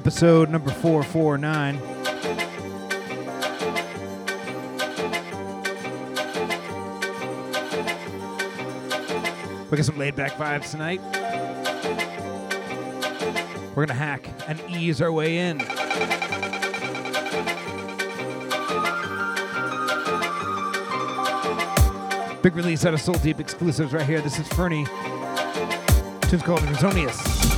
[0.00, 1.78] episode number 449.
[9.68, 11.02] We got some laid back vibes tonight.
[13.76, 15.58] We're to hack and ease our way in.
[22.40, 24.22] Big release out of Soul Deep exclusives right here.
[24.22, 24.86] This is Furney.
[26.22, 27.49] Tune's called Resonious.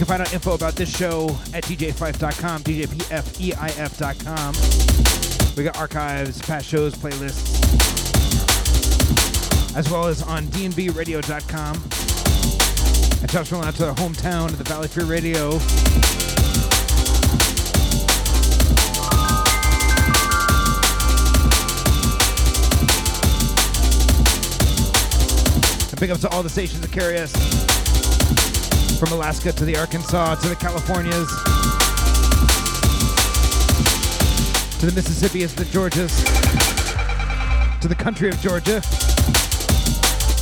[0.00, 4.54] Can find out info about this show at djfife.com, djpfeif.com.
[5.58, 7.60] We got archives, past shows, playlists,
[9.76, 11.76] as well as on dnbradio.com.
[13.20, 15.50] And shout out to our hometown of the Valley Free Radio.
[25.90, 27.69] And big ups to all the stations that carry us
[29.00, 31.26] from Alaska to the Arkansas to the Californias
[34.78, 36.20] to the Mississippi's, the Georgias,
[37.80, 38.82] to the country of Georgia,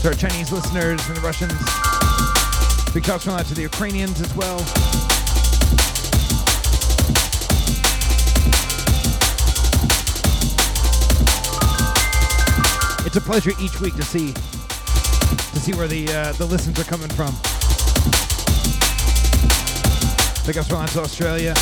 [0.00, 1.52] to our Chinese listeners and the Russians.
[2.92, 4.58] Big shouts from out to the Ukrainians as well.
[13.06, 16.84] It's a pleasure each week to see to see where the uh, the listens are
[16.84, 17.32] coming from.
[20.48, 21.54] Big from out to Australia.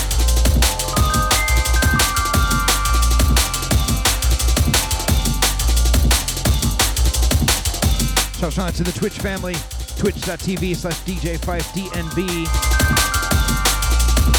[8.38, 9.54] Shout out to the Twitch family,
[9.98, 12.46] twitch.tv slash DJPfeifDNB.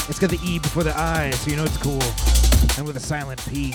[0.10, 2.02] It's got the E before the I, so you know it's cool.
[2.78, 3.72] And with a silent P.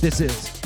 [0.00, 0.57] This is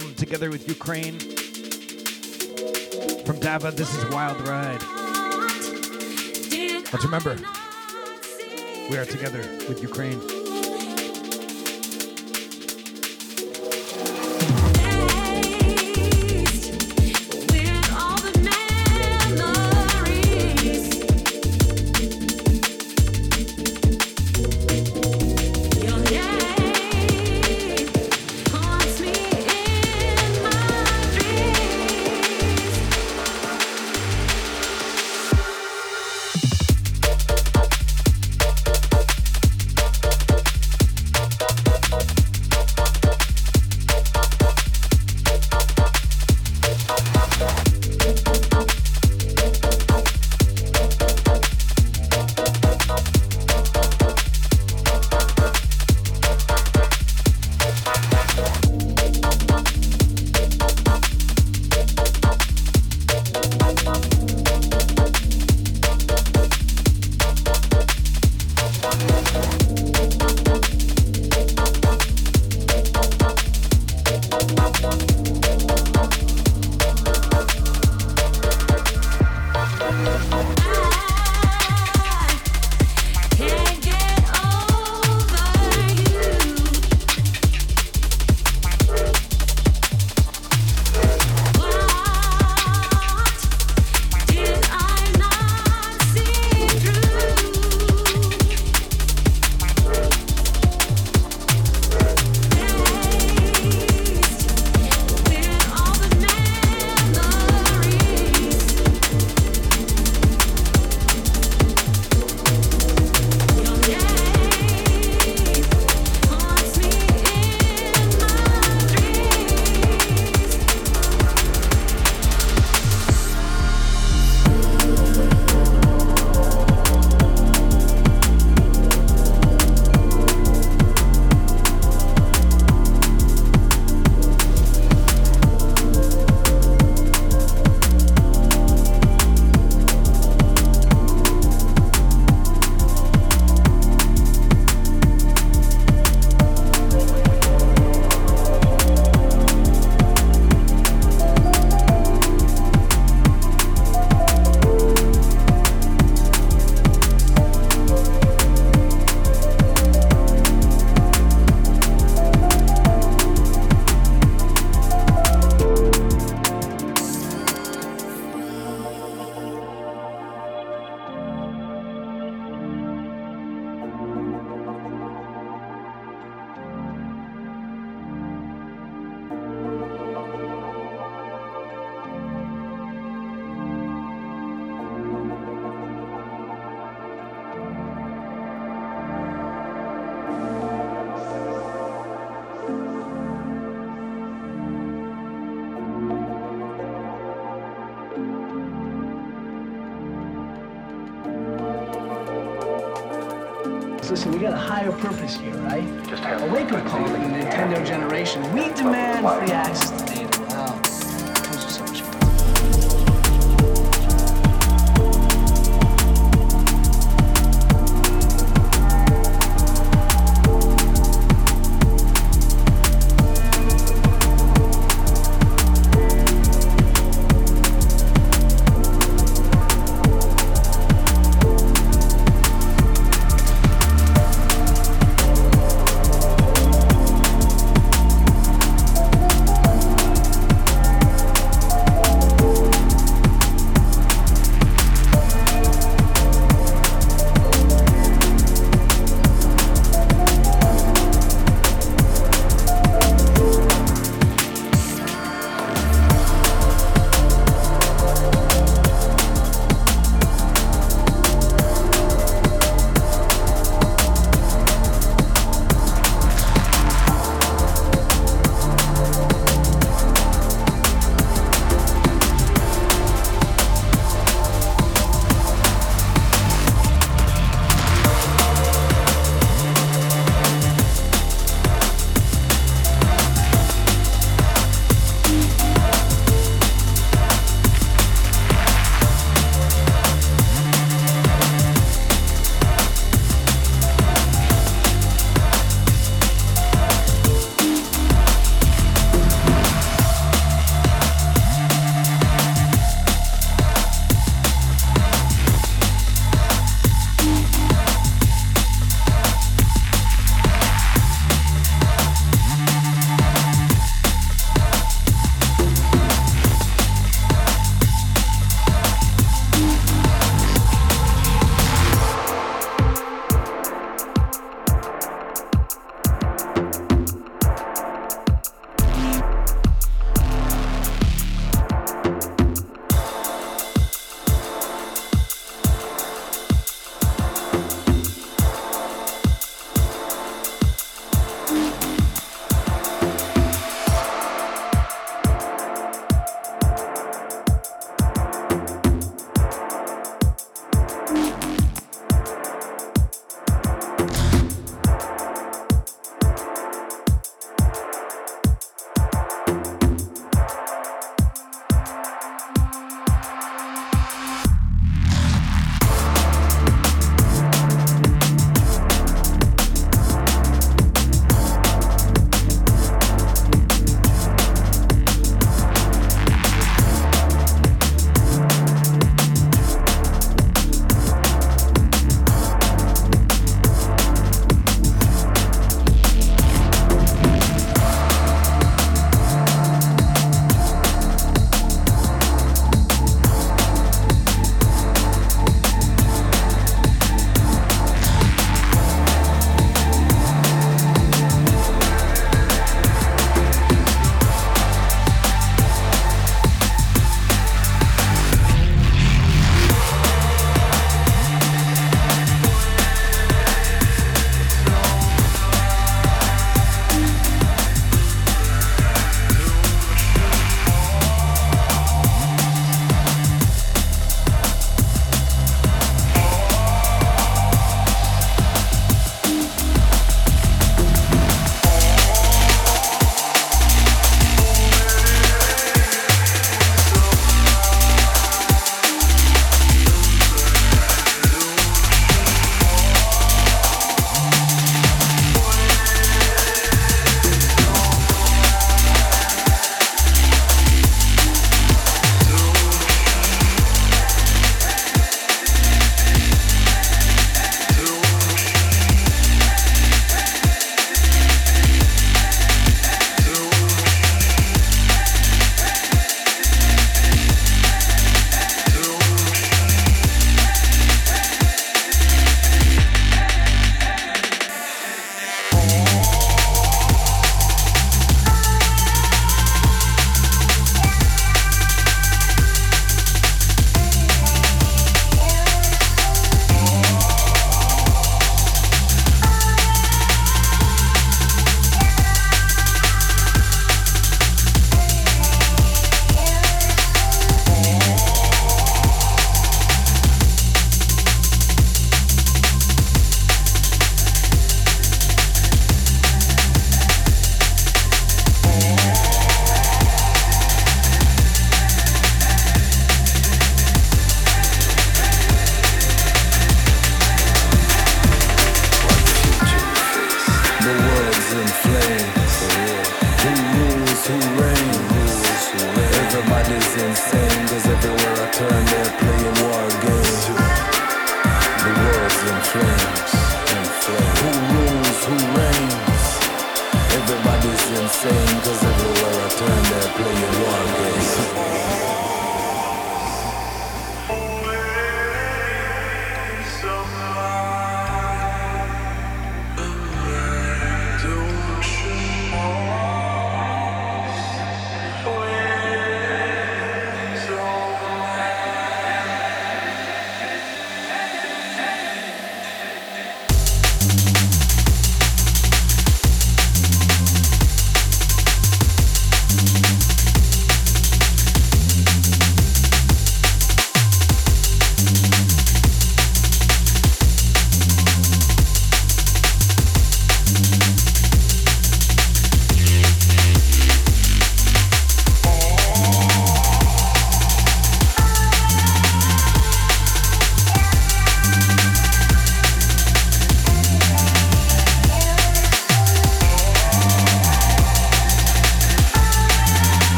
[0.00, 1.18] album, Together with Ukraine.
[3.24, 4.82] From Dava, this is Wild Ride.
[6.92, 7.36] Let's remember,
[8.90, 10.39] we are together with Ukraine.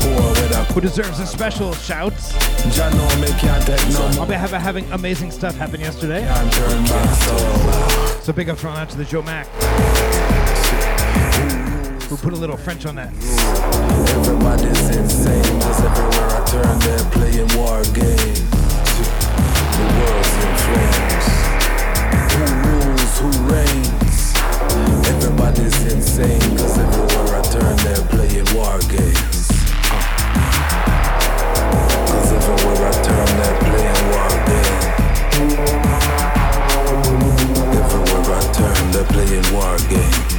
[0.00, 0.64] Poor with a.
[0.72, 1.72] Who deserves a special
[2.94, 3.06] no
[4.18, 6.24] I'll be having amazing stuff happen yesterday.
[8.22, 8.32] So.
[8.32, 9.46] Big up thrown out to the Joe Mac.
[12.04, 13.12] Who put a little French on that.
[14.16, 18.40] Everybody's insane, cause everywhere I turn they're playing war games.
[19.76, 21.26] The world's in flames.
[22.32, 24.29] Who rules, who reigns?
[25.06, 29.48] Everybody's insane, cause everywhere I turn they're playing war games.
[32.10, 34.84] Cause everywhere I turn they're playing war games.
[37.80, 40.34] Everywhere I turn they're playing war games.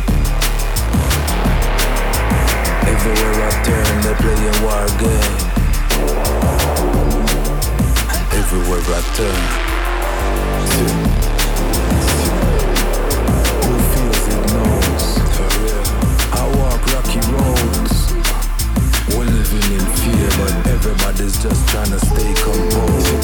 [2.91, 5.38] Everywhere I turn, they're playing war game.
[8.32, 9.41] Everywhere I turn.
[17.15, 18.13] Rocky roads.
[19.10, 23.24] We're living in fear, but everybody's just trying to stay composed.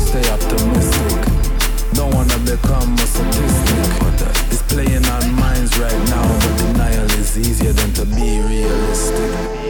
[0.00, 1.20] Stay optimistic.
[1.92, 3.84] Don't wanna become a statistic.
[4.50, 9.63] It's playing on minds right now, but denial is easier than to be realistic.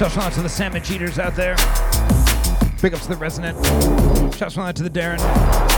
[0.00, 1.56] Going out to the salmon eaters out there.
[2.80, 3.54] Big ups to the resident.
[4.34, 5.69] Shout out to the Darren.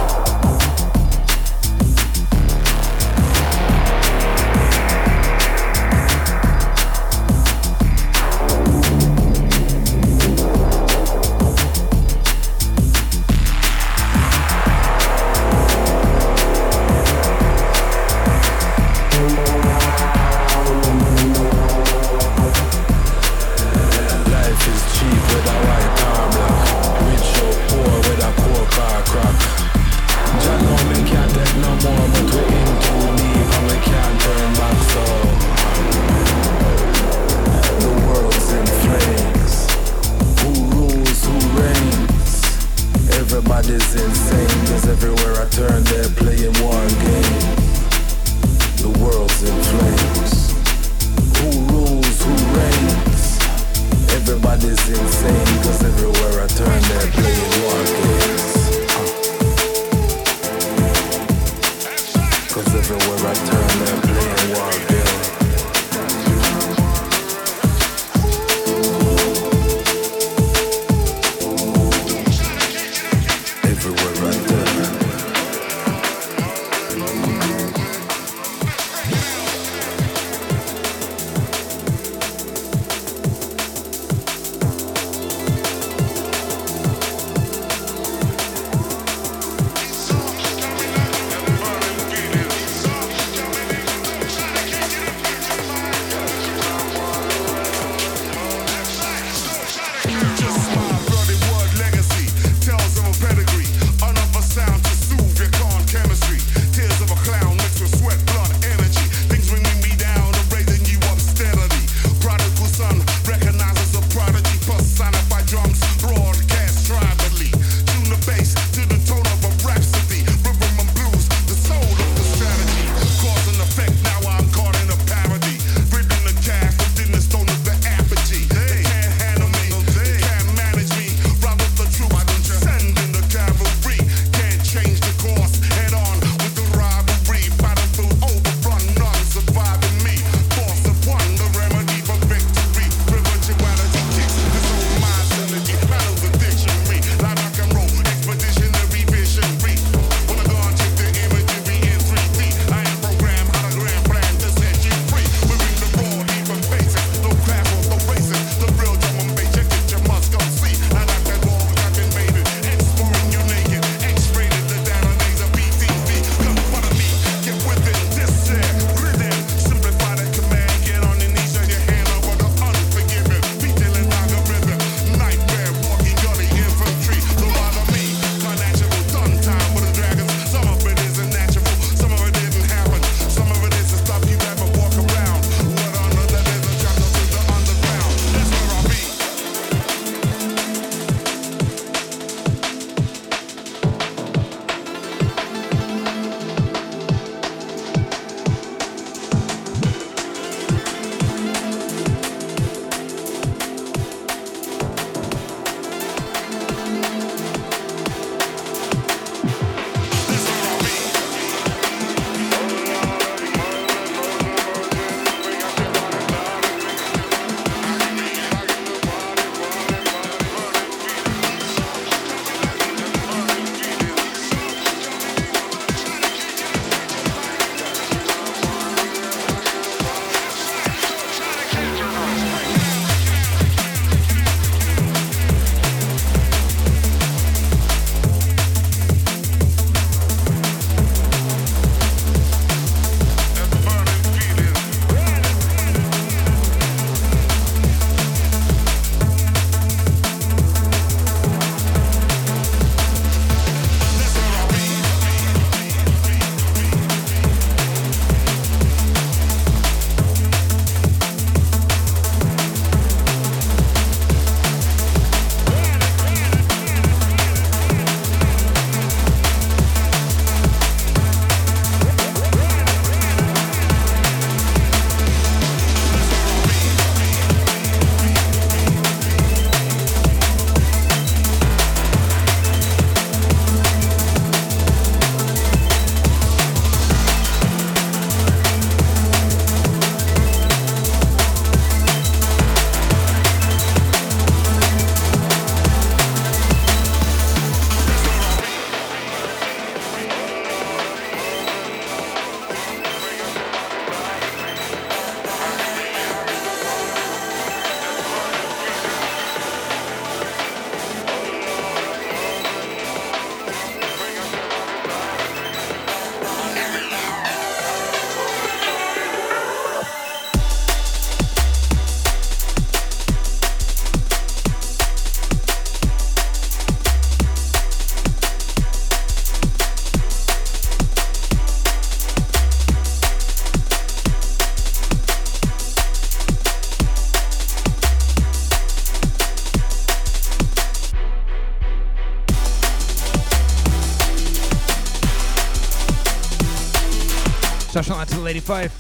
[348.03, 348.91] Special out to the Lady Five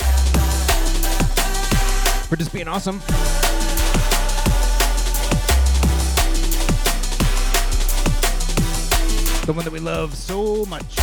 [2.29, 3.01] for just being awesome.
[9.45, 11.02] The one that we love so much.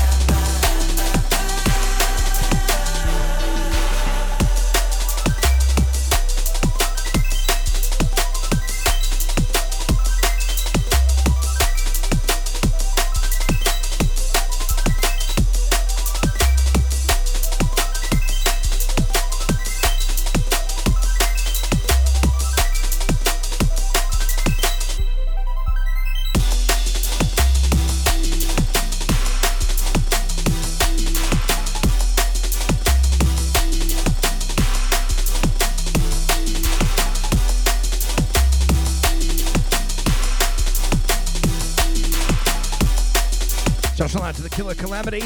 [44.80, 45.20] Calamity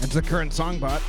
[0.00, 1.00] and the current songbot.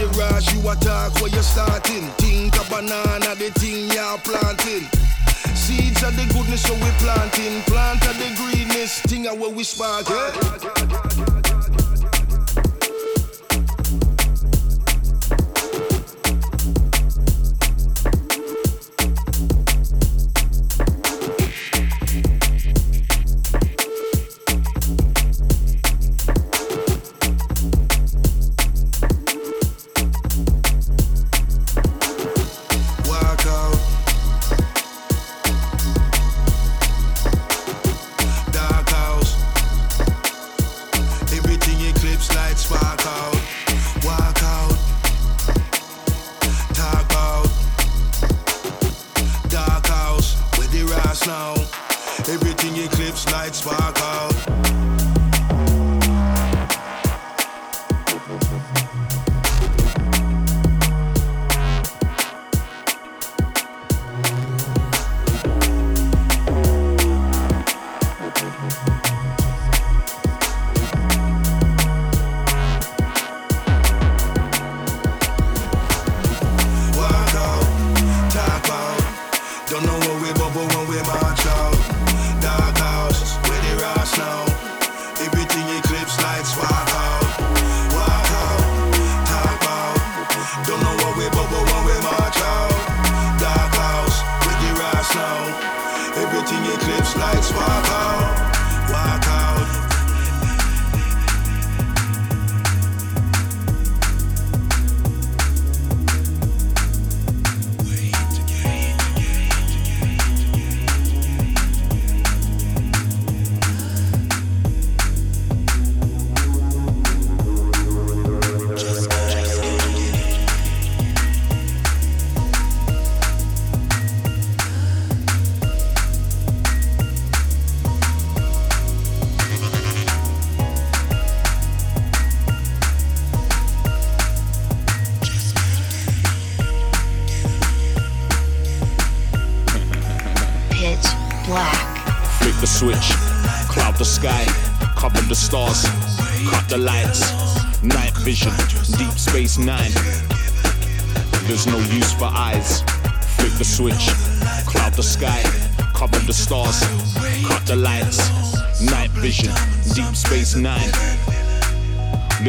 [0.00, 2.06] the rush, you attack where you starting.
[2.18, 4.88] Think a banana, the thing you're planting.
[5.54, 7.62] Seeds of the goodness, so we planting.
[7.62, 11.39] Plant are the greenness, thing where we sparking.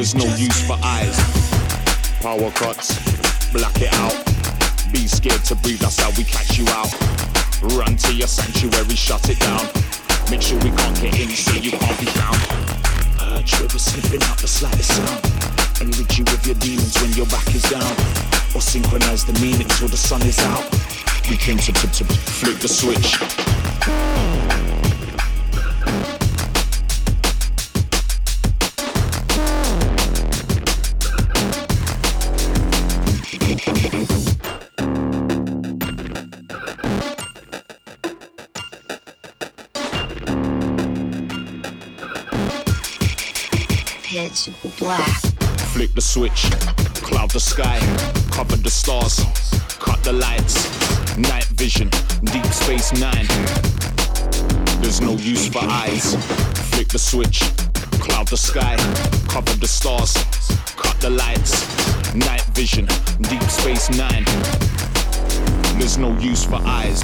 [0.01, 1.13] There's no use for eyes.
[2.23, 2.97] Power cuts,
[3.53, 4.17] black it out.
[4.91, 6.89] Be scared to breathe, that's how we catch you out.
[7.77, 9.61] Run to your sanctuary, shut it down.
[10.31, 12.41] Make sure we can't get in, so you can't be found.
[13.21, 15.21] Uh, trigger sniffing out the slightest sound.
[15.85, 17.93] Enrich you with your demons when your back is down.
[18.57, 20.65] Or synchronize the meaning till the sun is out.
[21.29, 23.50] We came to, to, to the switch.
[44.79, 45.07] black.
[45.73, 46.49] Flip the switch,
[47.03, 47.79] cloud the sky,
[48.31, 49.23] cover the stars,
[49.79, 50.65] cut the lights.
[51.17, 51.89] Night vision,
[52.23, 53.27] deep space nine.
[54.81, 56.15] There's no use for eyes.
[56.71, 57.41] Flip the switch,
[58.01, 58.75] cloud the sky,
[59.29, 60.13] cover the stars,
[60.75, 61.53] cut the lights.
[62.15, 62.87] Night vision,
[63.21, 64.25] deep space nine.
[65.77, 67.03] There's no use for eyes.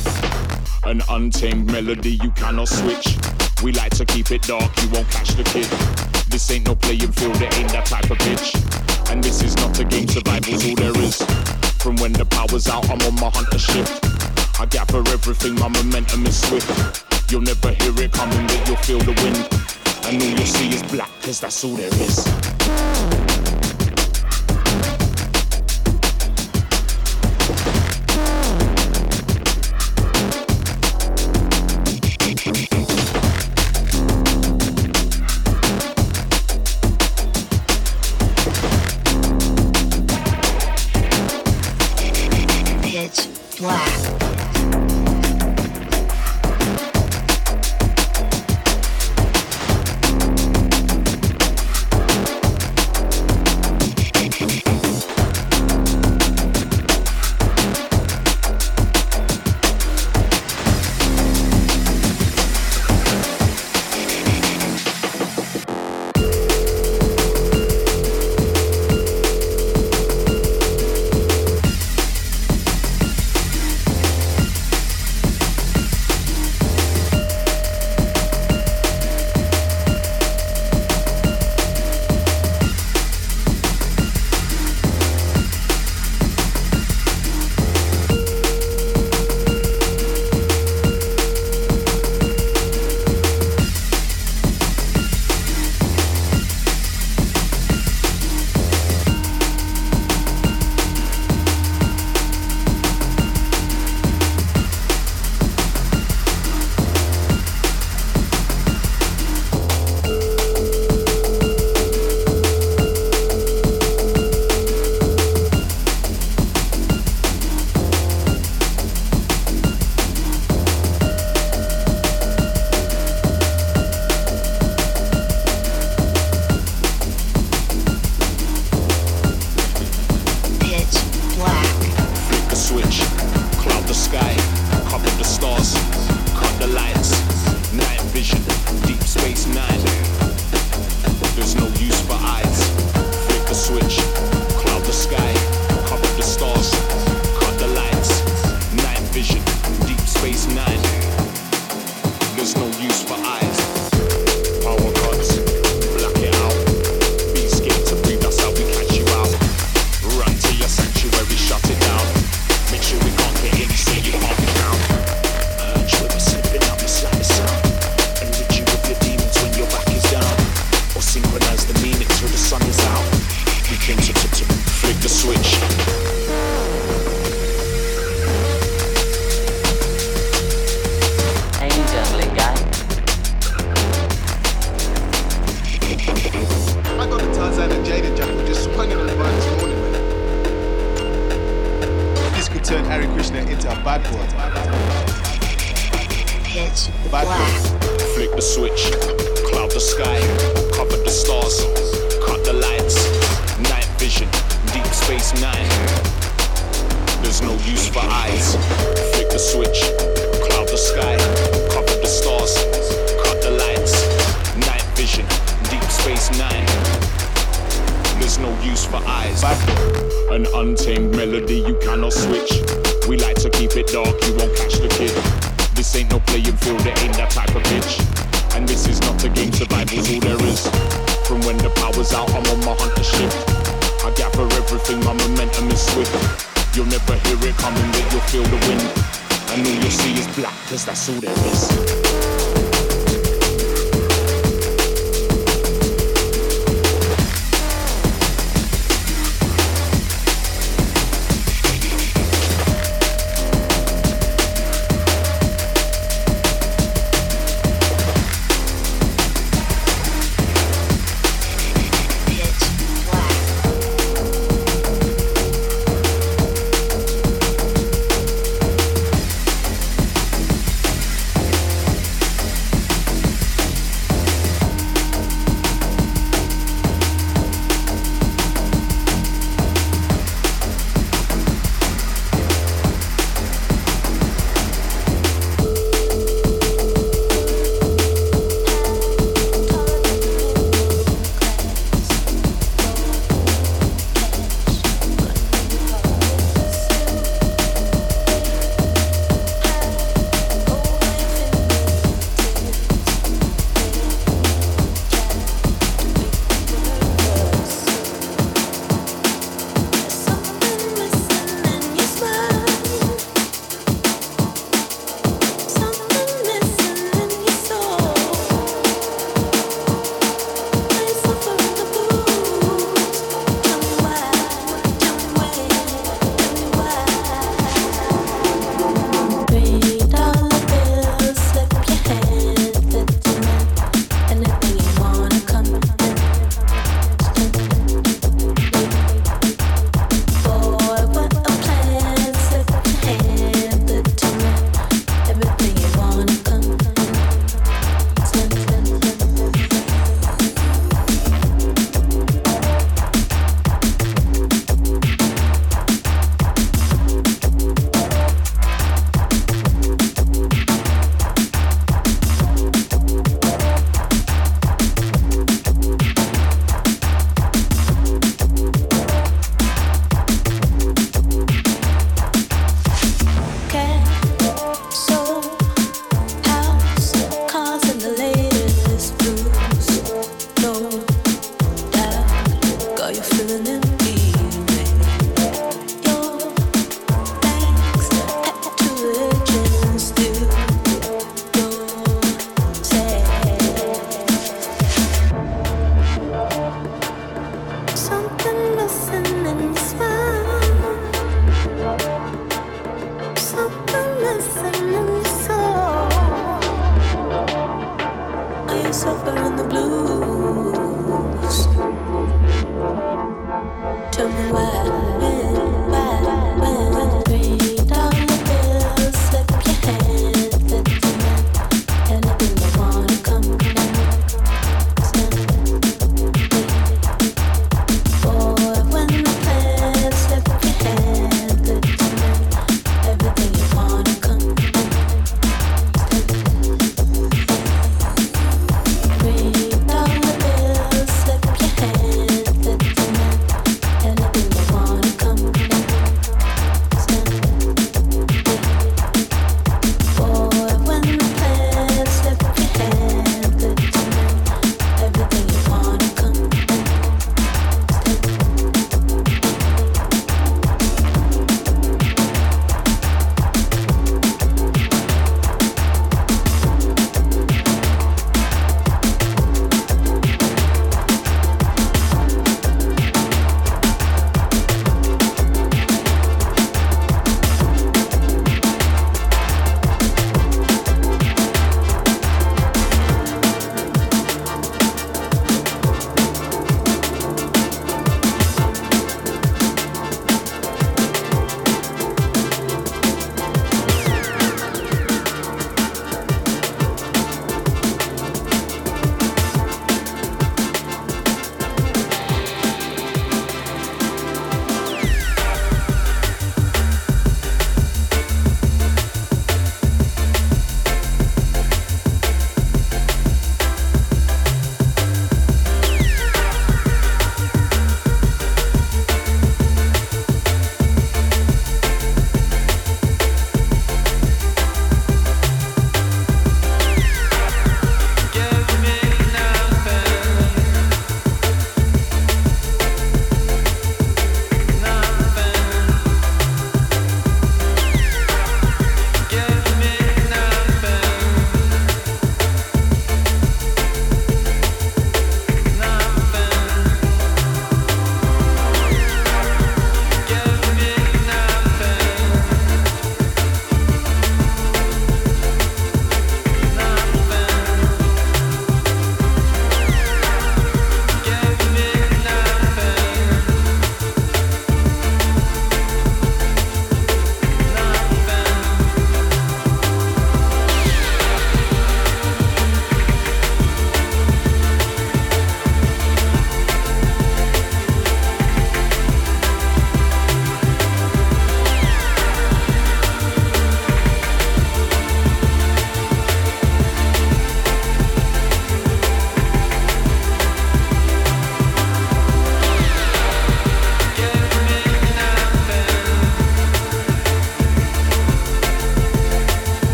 [0.86, 3.18] An untamed melody you cannot switch.
[3.64, 6.07] We like to keep it dark, you won't catch the kid.
[6.38, 8.54] This ain't no playing field, it ain't that type of bitch.
[9.12, 11.18] And this is not a game, survival's all there is.
[11.82, 13.88] From when the power's out, I'm on my hunter ship.
[14.60, 17.32] I gather everything, my momentum is swift.
[17.32, 19.50] You'll never hear it coming, but you'll feel the wind.
[20.06, 22.57] And all you'll see is black, cause that's all there is.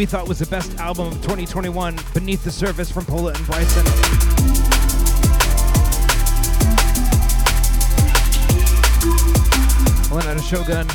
[0.00, 3.84] We thought was the best album of 2021, Beneath the Surface from Pola and Bryson.
[10.10, 10.88] One out of Shogun.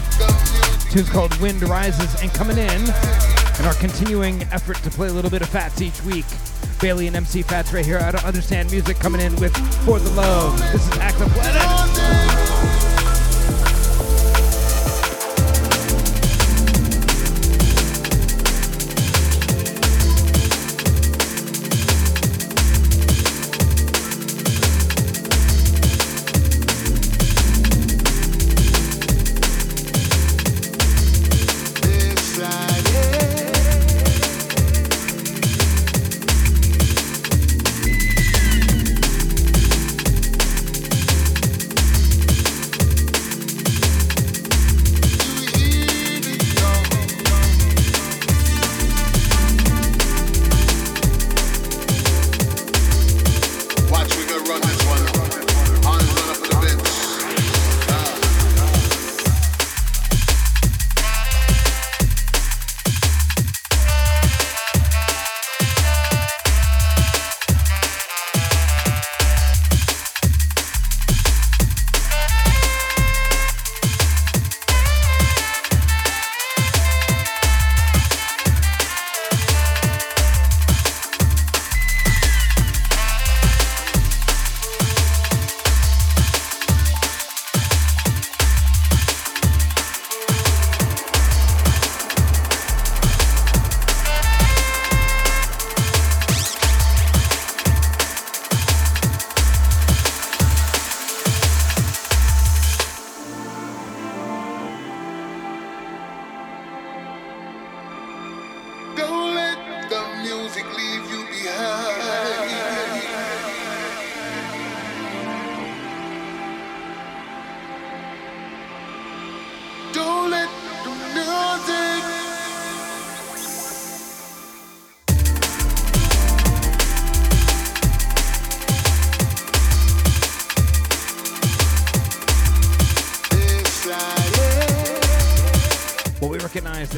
[0.89, 5.29] Tune's called Wind Rises, and coming in in our continuing effort to play a little
[5.29, 6.25] bit of Fats each week.
[6.81, 7.99] Bailey and MC Fats right here.
[7.99, 9.55] I don't understand music coming in with
[9.85, 10.59] For the Love.
[10.71, 11.84] This is Hack the Planet.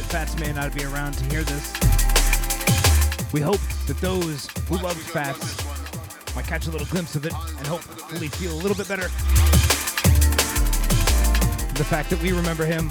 [0.08, 1.74] Fats may not be around to hear this.
[3.34, 5.66] We hope that those who love Fats
[6.34, 9.10] might catch a little glimpse of it and hopefully feel a little bit better.
[11.74, 12.90] The fact that we remember him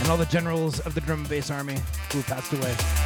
[0.00, 1.78] and all the generals of the drum and bass army
[2.12, 3.05] who passed away.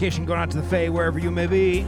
[0.00, 1.82] Dedication going out to the Fae wherever you may be.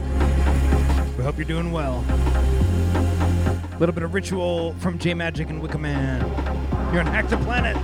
[1.17, 2.05] We hope you're doing well.
[2.07, 6.21] A little bit of ritual from J Majik and Wickaman.
[6.93, 7.75] You're on Hack the Planet.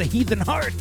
[0.00, 0.79] The Heathen Hearts.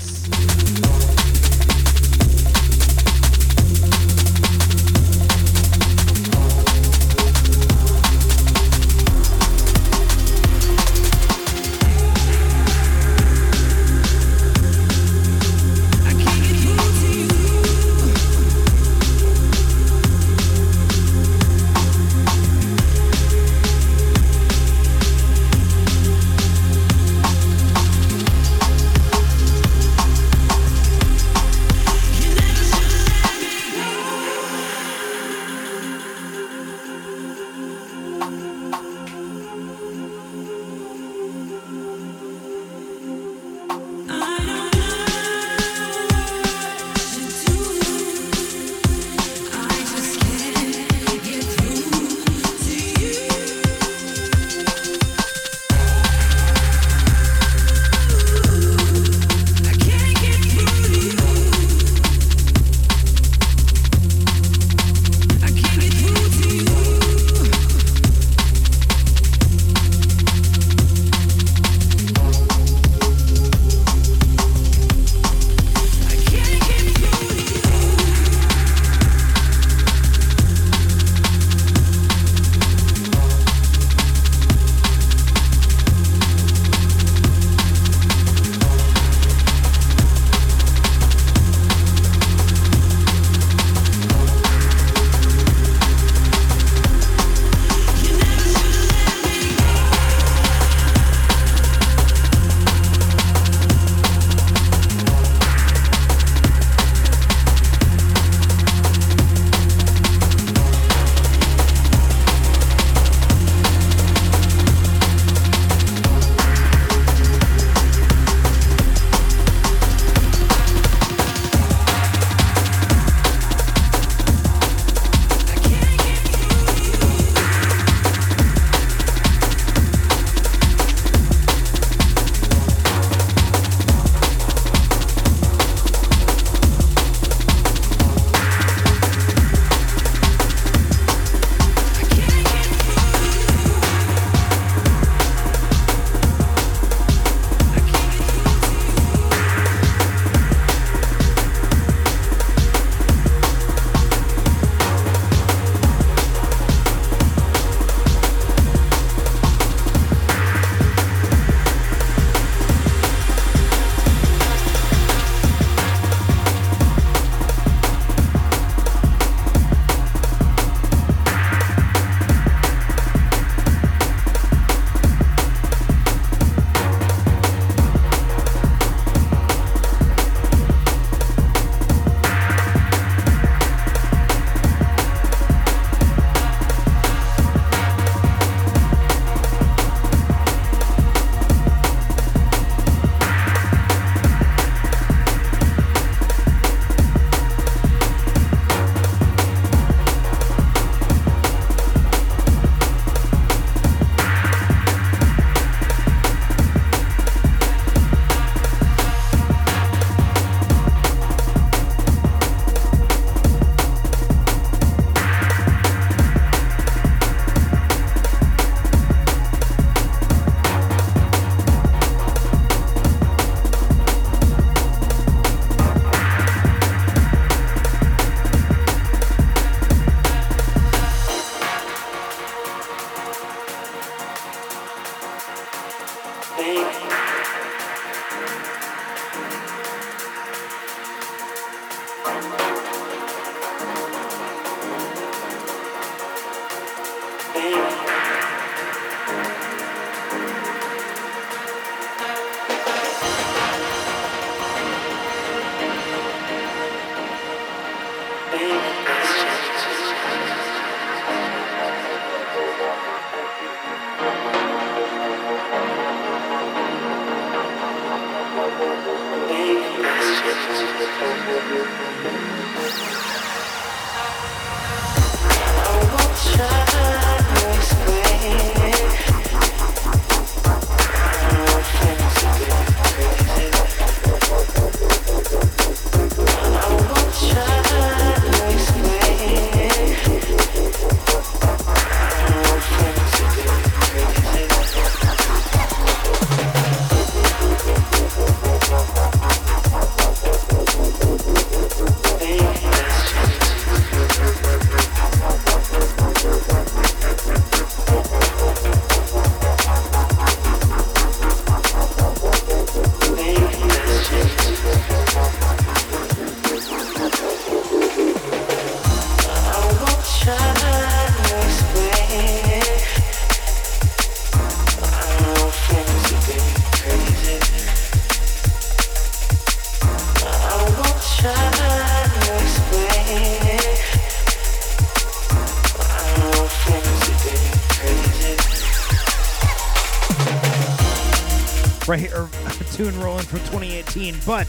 [342.99, 344.67] Tune rolling from 2018, but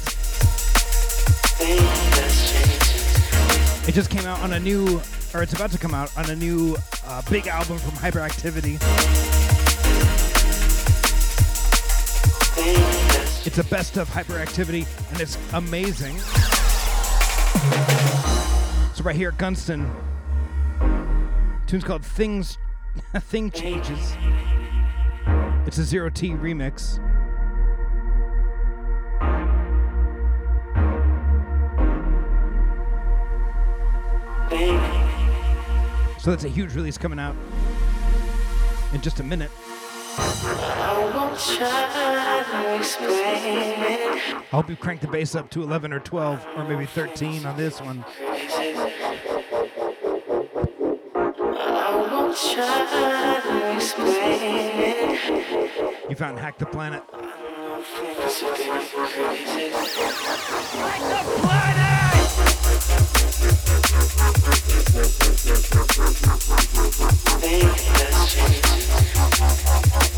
[3.89, 5.03] it just came out on a new,
[5.35, 6.77] or it's about to come out on a new
[7.07, 8.77] uh, big album from Hyperactivity.
[13.45, 16.17] It's a best of Hyperactivity, and it's amazing.
[18.95, 19.91] So right here, at Gunston.
[21.67, 22.59] Tune's called Things,
[23.23, 24.17] Thing Changes.
[25.67, 27.00] It's a Zero T remix.
[36.21, 37.35] So that's a huge release coming out
[38.93, 39.51] in just a minute.
[44.43, 47.57] I hope you crank the bass up to 11 or 12 or maybe 13 on
[47.57, 48.05] this one.
[56.11, 57.03] You found Hack the Planet.
[57.11, 57.25] Hack
[61.25, 62.60] the Planet!
[67.43, 67.75] Thank
[70.05, 70.10] you.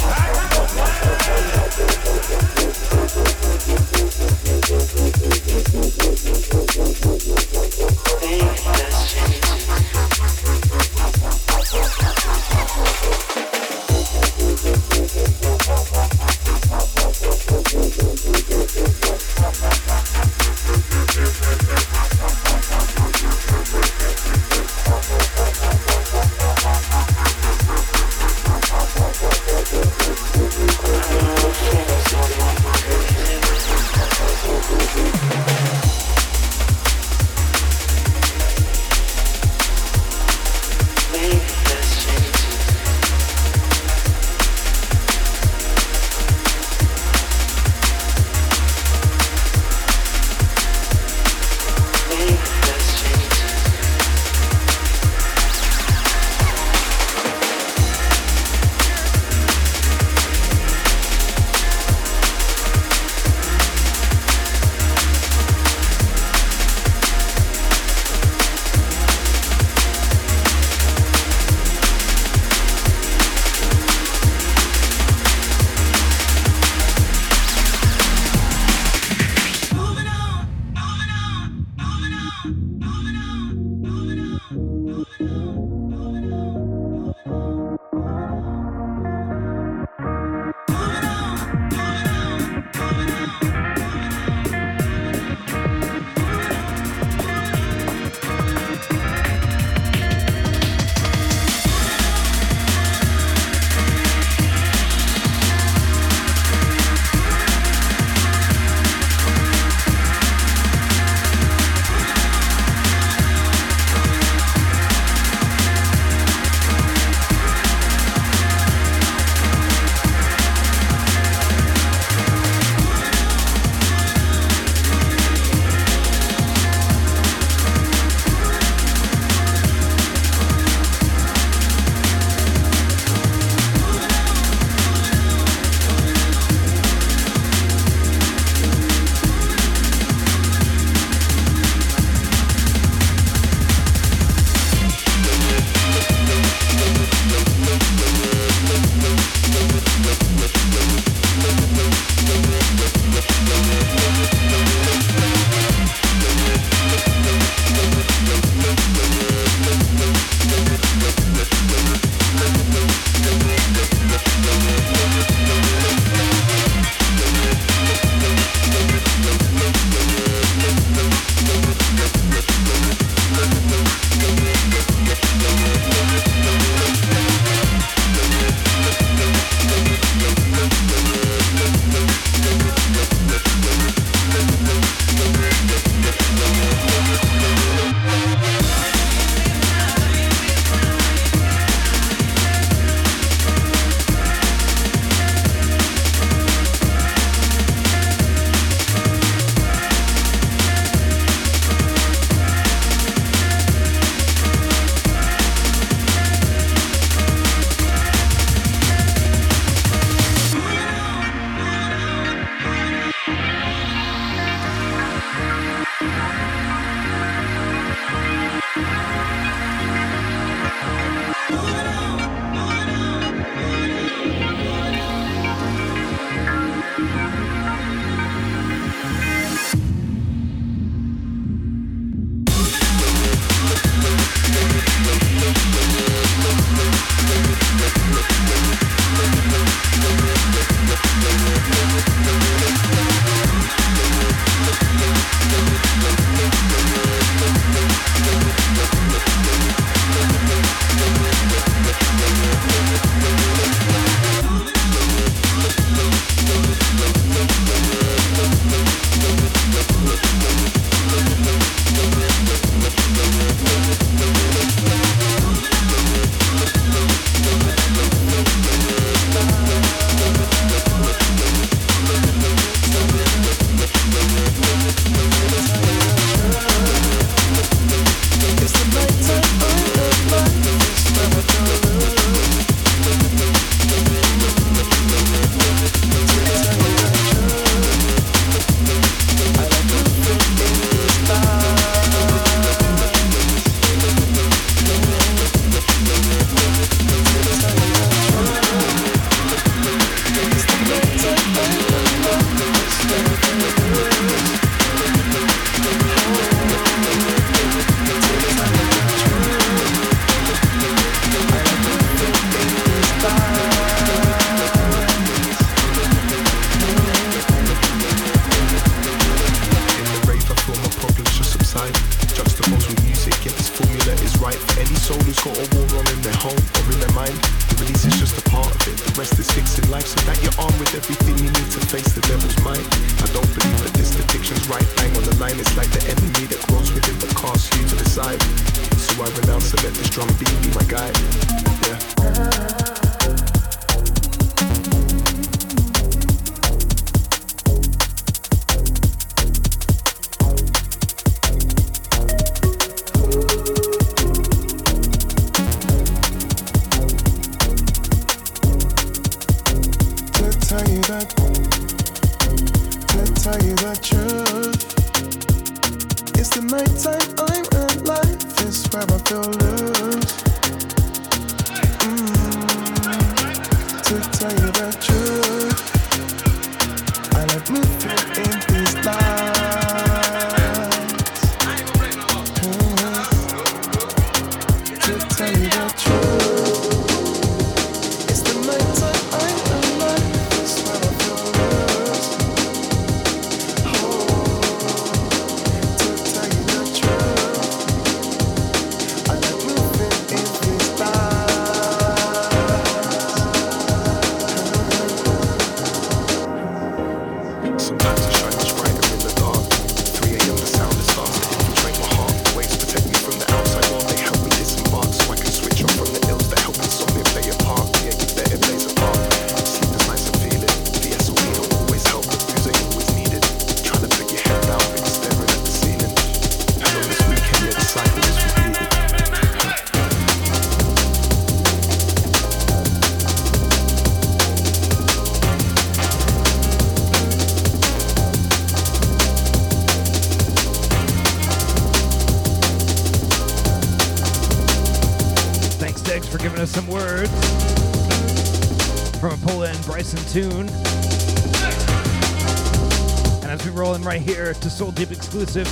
[455.22, 455.68] Exclusive,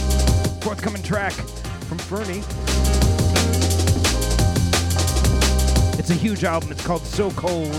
[0.62, 2.38] forthcoming track from Furney.
[5.98, 6.70] It's a huge album.
[6.70, 7.72] It's called So Cold.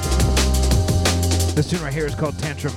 [1.56, 2.74] This tune right here is called Tantrum.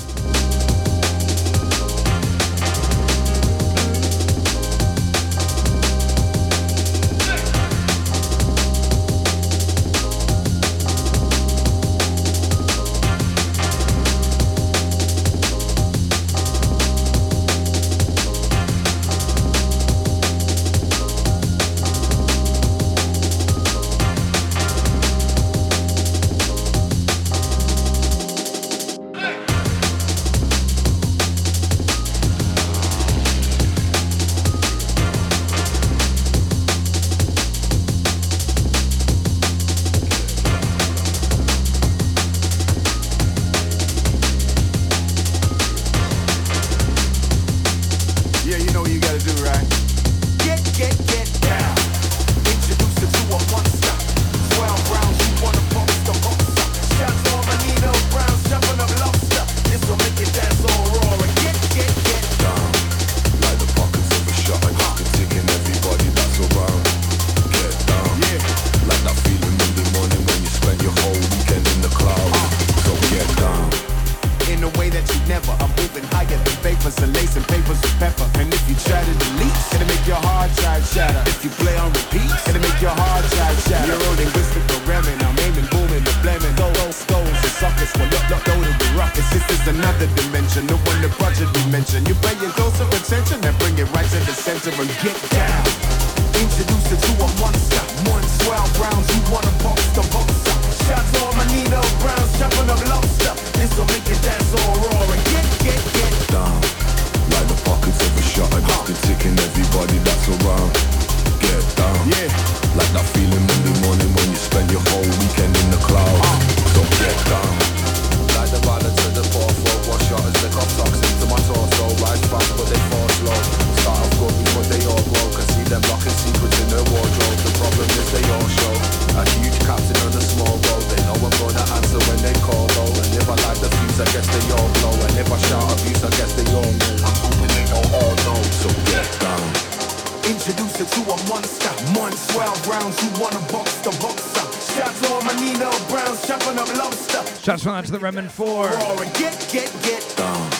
[148.36, 150.50] get, get, get down.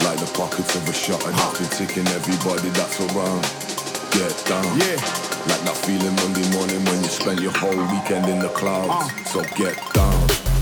[0.00, 1.58] Like the pockets of a shot and huh.
[1.58, 3.42] been ticking everybody that's around.
[4.12, 4.64] Get down.
[4.78, 4.96] Yeah.
[5.46, 9.12] Like that feeling Monday morning when you spend your whole weekend in the clouds.
[9.12, 9.24] Uh.
[9.24, 10.53] So get down.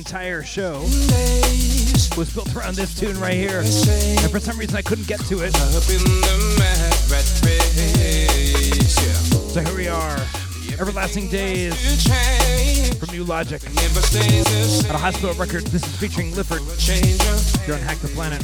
[0.00, 0.80] entire show
[2.16, 3.60] was built around this tune right here.
[3.60, 5.52] And for some reason, I couldn't get to it.
[9.52, 10.18] So here we are.
[10.80, 11.74] Everlasting Days
[12.98, 13.62] from Nu:Logic.
[14.88, 16.62] At a hospital record, this is featuring Lifford.
[17.66, 18.42] Here on Hack the Planet.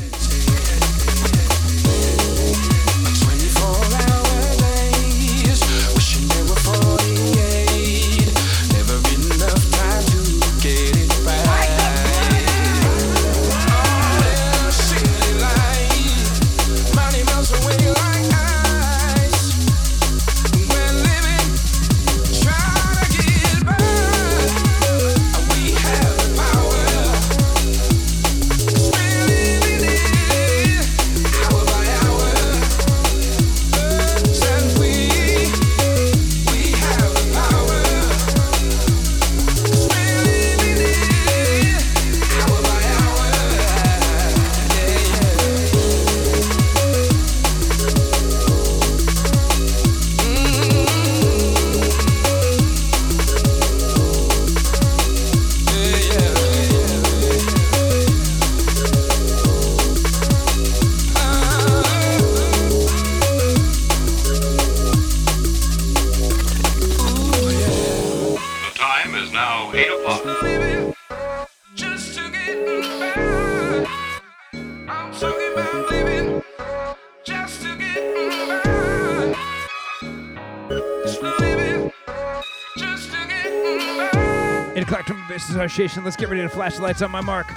[85.66, 87.48] Association, let's get ready to flash the lights on my mark.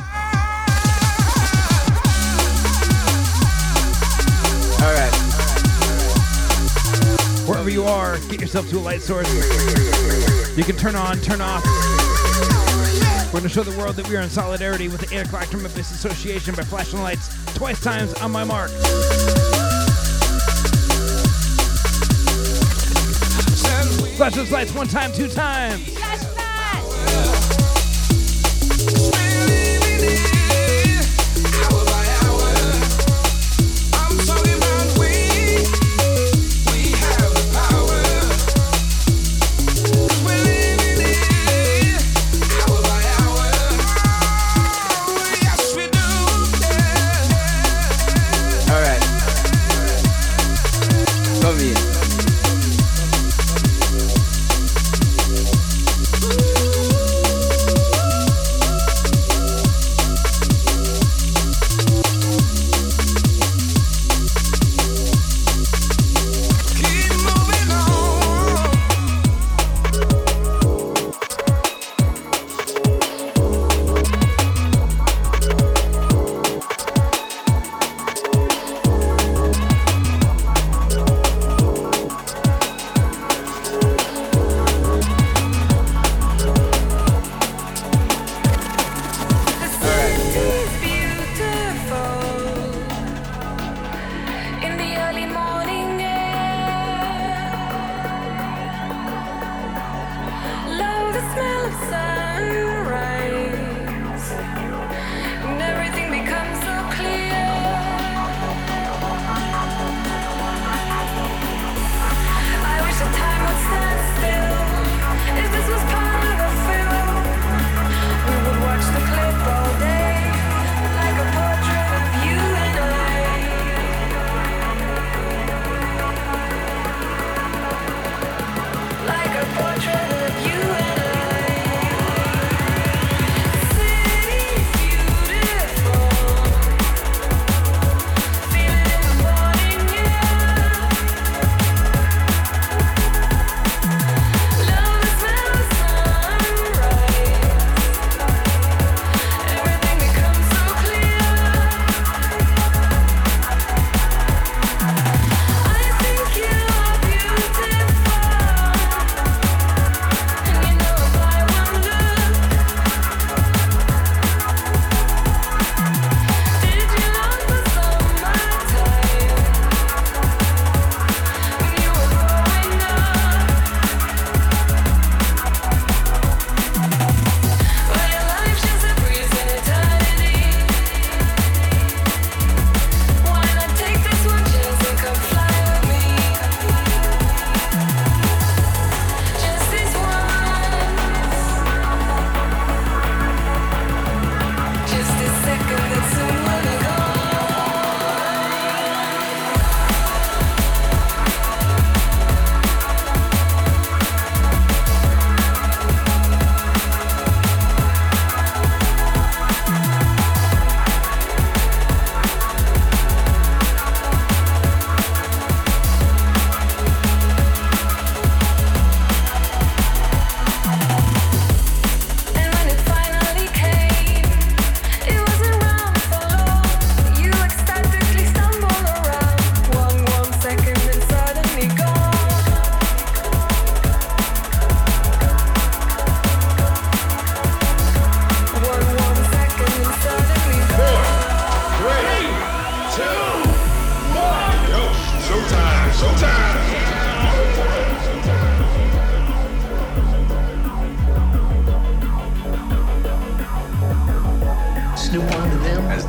[4.82, 5.14] All right.
[7.48, 9.32] Wherever you are, get yourself to a light source.
[10.58, 11.64] You can turn on, turn off.
[13.28, 15.52] We're going to show the world that we are in solidarity with the 8 o'clock
[15.52, 18.72] Bass Association by flashing lights twice times on my mark.
[24.18, 25.99] Flash those lights one time, two times.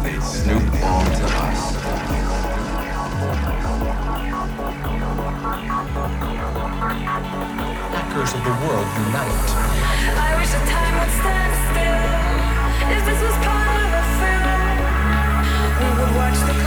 [0.03, 1.61] they snoop onto us.
[7.93, 9.49] Hackers of the world unite.
[10.17, 12.01] I wish the time would stand still.
[12.97, 14.77] If this was part of a film,
[15.81, 16.60] we would watch the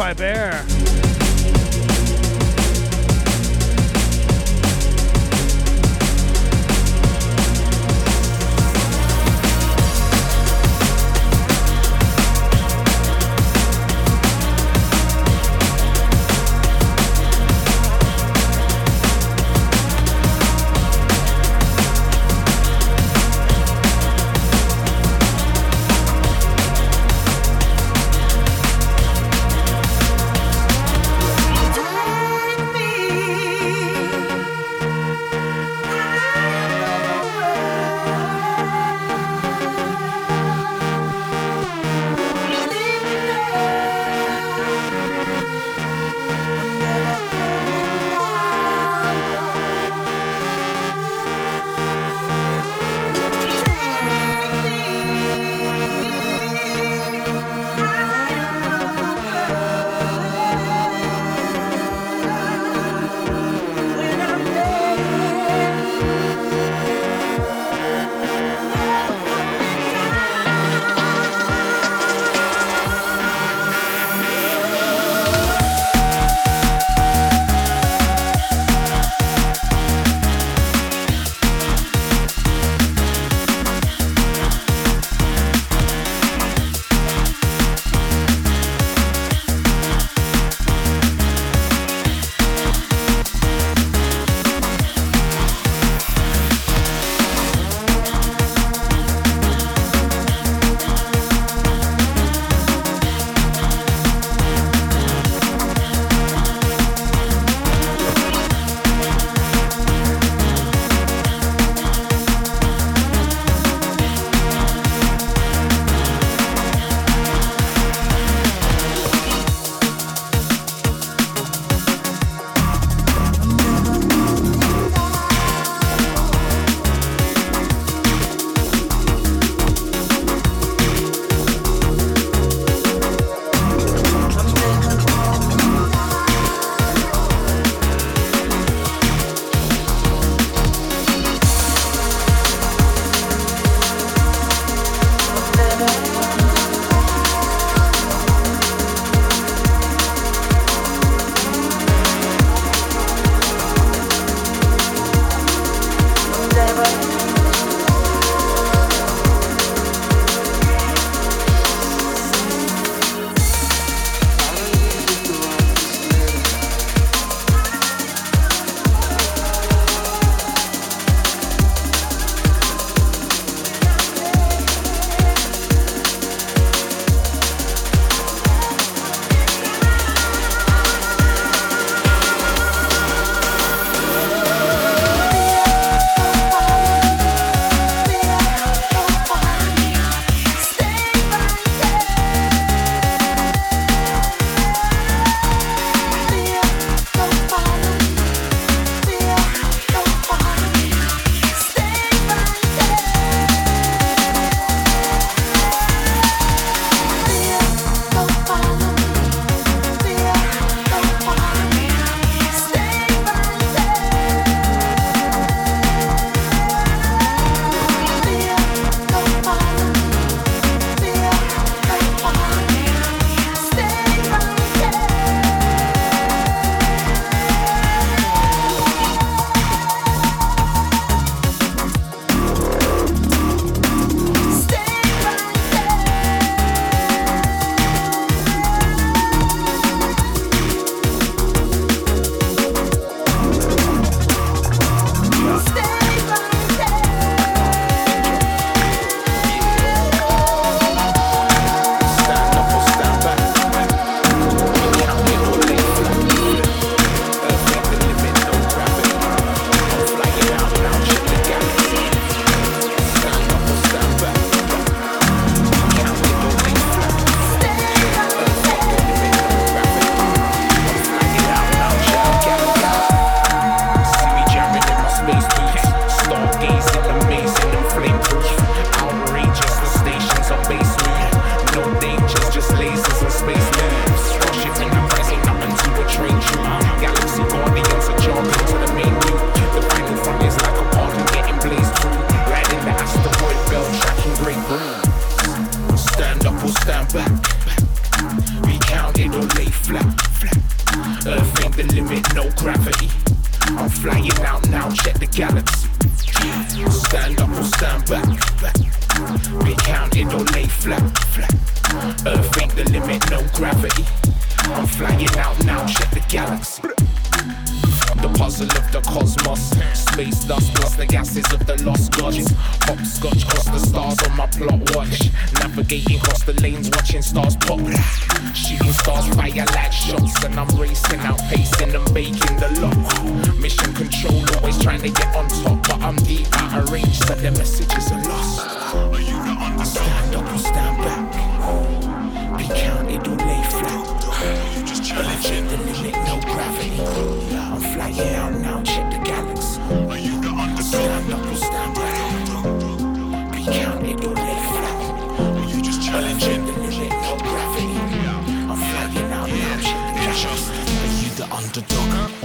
[0.00, 0.79] Modify Bear.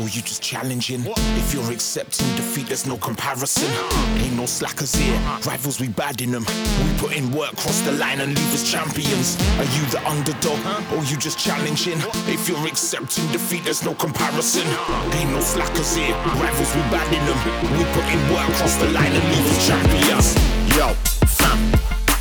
[0.09, 1.03] You just challenging?
[1.37, 3.71] If you're accepting defeat, there's no comparison.
[4.17, 6.45] Ain't no slackers here, rivals we bad in them.
[6.83, 9.37] We put in work, cross the line and leave us champions.
[9.57, 10.59] Are you the underdog
[10.93, 11.97] or you just challenging?
[12.27, 14.67] If you're accepting defeat, there's no comparison.
[15.13, 17.39] Ain't no slackers here, rivals we bad in them.
[17.77, 20.35] We put in work, cross the line and leave us champions.
[20.77, 21.14] Yo.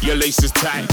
[0.04, 0.84] Your lace is tight,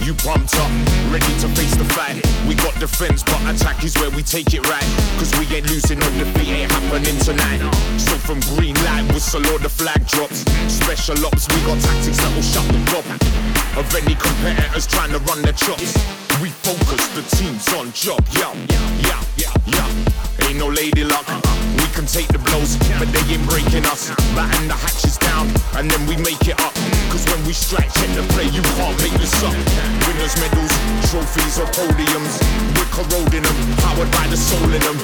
[0.00, 0.70] you pumped up,
[1.12, 2.16] ready to face the fight.
[2.48, 4.88] We got defense, but attack is where we take it right.
[5.20, 7.60] Cause we ain't losing, no defeat ain't happening tonight.
[8.00, 10.48] So from green light, whistle or the flag drops.
[10.72, 13.04] Special ops, we got tactics that will shut the top
[13.76, 15.92] of any competitors trying to run their chops.
[16.40, 18.54] We focus, the team's on job, yeah,
[19.04, 20.48] yeah, yeah, yeah.
[20.48, 21.28] Ain't no lady luck.
[22.04, 24.12] Take the blows, but they ain't breaking us.
[24.36, 26.70] Batten the hatches down, and then we make it up.
[27.10, 29.56] Cause when we strike, check the play, you can't make this up.
[30.06, 30.70] Winners' medals,
[31.10, 32.38] trophies or podiums.
[32.78, 34.94] We're corroding them, powered by the soul in them.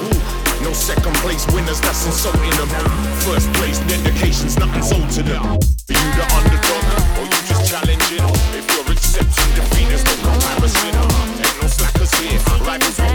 [0.63, 2.71] No second place winners, that's insulting them.
[3.27, 5.43] First place dedications, nothing's owed to them.
[5.43, 6.85] Are you the underdog,
[7.19, 8.23] or you just challenging?
[8.55, 10.95] If you're accepting defeat, there's no comparison.
[10.95, 13.10] Ain't no slackers here, rivals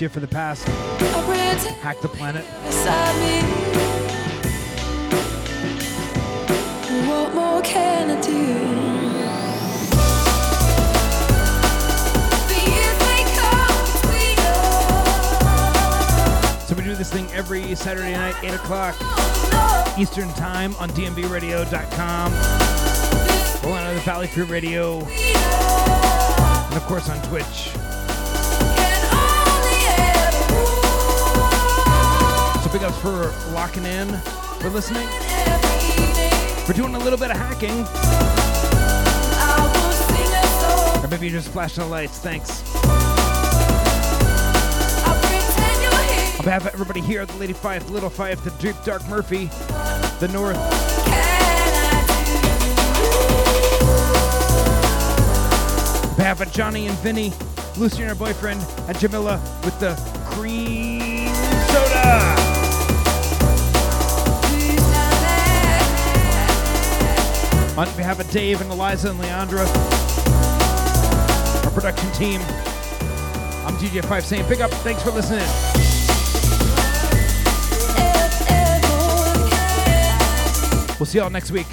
[0.00, 0.66] to for the past
[1.82, 2.42] Hack the Planet.
[7.06, 8.32] What more can I do?
[12.48, 14.38] The years may come between
[16.56, 16.66] us.
[16.66, 18.96] So we do this thing every Saturday night, 8 o'clock
[19.98, 22.32] Eastern Time on DNBRadio.com.
[23.62, 25.00] Rolling out of the Valley Free Radio.
[25.00, 27.69] And of course on Twitch.
[32.72, 34.06] Big ups for locking in,
[34.60, 35.06] for listening,
[36.64, 37.84] for doing a little bit of hacking.
[41.02, 42.18] Or maybe you're just flashing the lights.
[42.20, 42.62] Thanks.
[46.38, 49.46] On behalf of everybody here the Lady Five, the Little Five, the Deep Dark Murphy,
[50.20, 50.56] the North.
[56.08, 57.32] On behalf Johnny and Vinny,
[57.76, 59.96] Lucy and her boyfriend, and Jamila with the
[60.30, 61.28] cream
[61.72, 62.39] soda.
[67.76, 69.66] On behalf of Dave and Eliza and Leandra,
[71.64, 72.40] our production team,
[73.64, 74.70] I'm DJ Pfeif saying big up.
[74.82, 75.46] Thanks for listening.
[80.98, 81.66] We'll see y'all next week.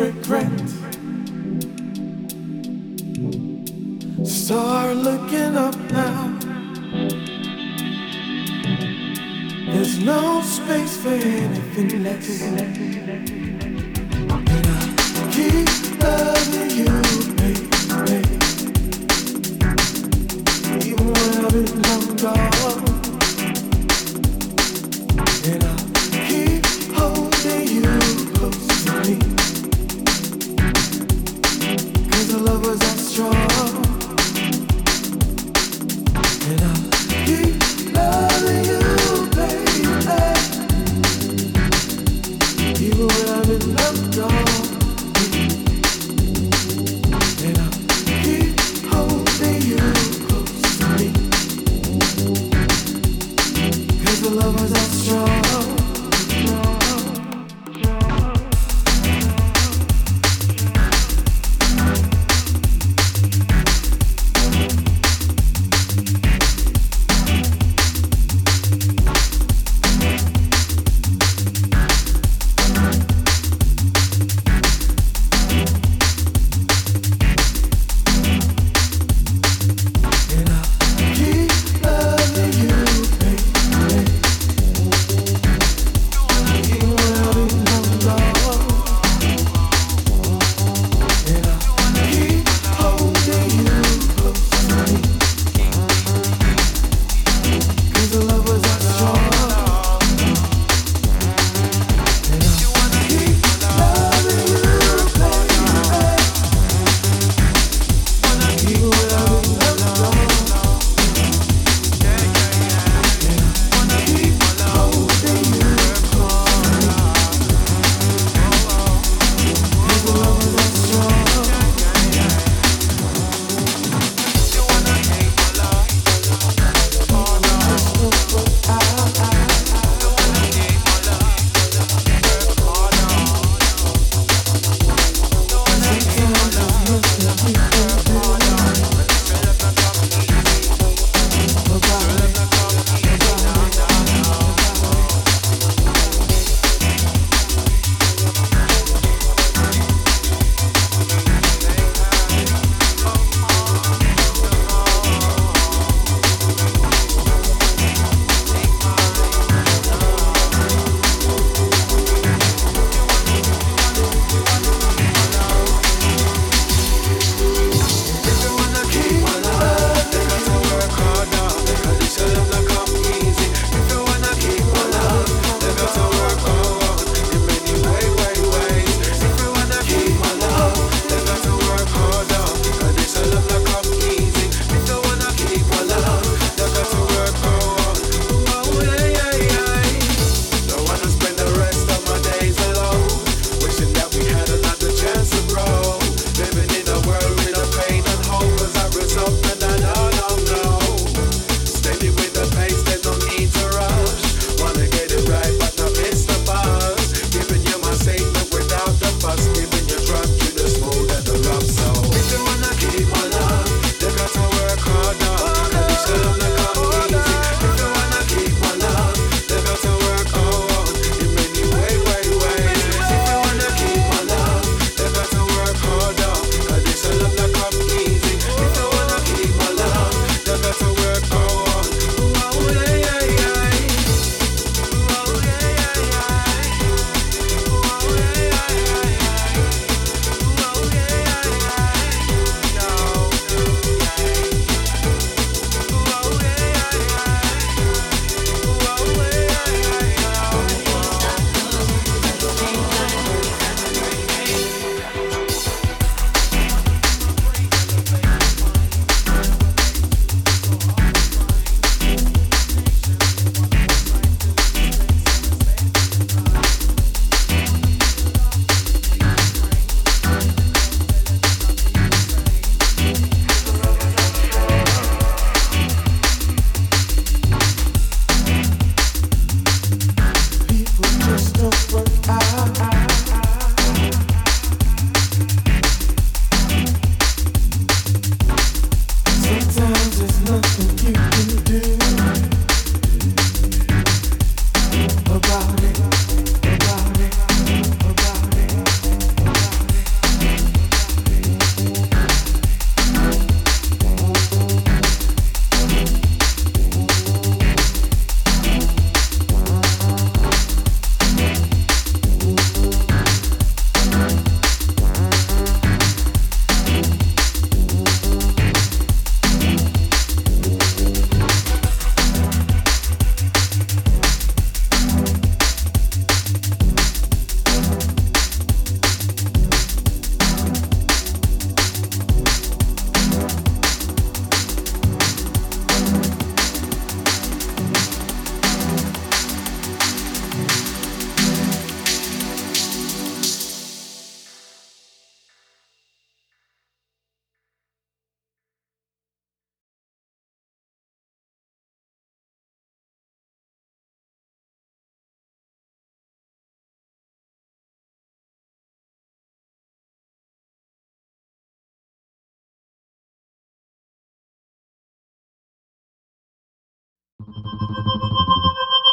[0.00, 0.68] Regret.
[4.24, 6.38] Start looking up now.
[9.70, 12.69] There's no space for anything less.